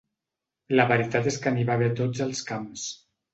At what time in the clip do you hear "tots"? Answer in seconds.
2.01-2.25